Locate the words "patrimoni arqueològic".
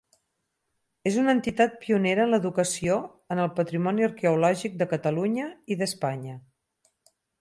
3.59-4.81